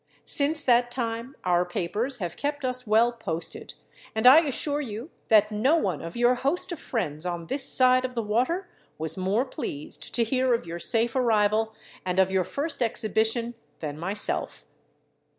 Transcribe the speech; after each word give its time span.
Since 0.25 0.63
that 0.63 0.89
time 0.89 1.35
our 1.43 1.63
papers 1.63 2.17
have 2.17 2.35
kept 2.35 2.65
us 2.65 2.87
well 2.87 3.11
"posted," 3.11 3.75
and 4.15 4.25
I 4.25 4.39
assure 4.39 4.81
you 4.81 5.11
that 5.27 5.51
no 5.51 5.75
one 5.75 6.01
of 6.01 6.17
your 6.17 6.33
host 6.33 6.71
of 6.71 6.79
friends 6.79 7.23
on 7.23 7.45
this 7.45 7.63
side 7.69 8.03
of 8.03 8.15
the 8.15 8.23
water 8.23 8.67
was 8.97 9.15
more 9.15 9.45
pleased 9.45 10.15
to 10.15 10.23
hear 10.23 10.55
of 10.55 10.65
your 10.65 10.79
safe 10.79 11.15
arrival 11.15 11.75
and 12.03 12.17
of 12.17 12.31
your 12.31 12.43
first 12.43 12.81
exhibition 12.81 13.53
than 13.79 13.99
myself. 13.99 14.65